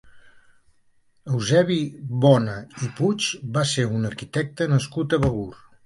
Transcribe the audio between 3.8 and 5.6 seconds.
un arquitecte nascut a Begur.